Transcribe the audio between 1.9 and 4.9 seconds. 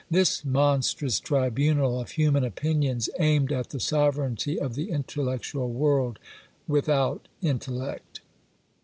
of human opinions aimed at the sovereignty of the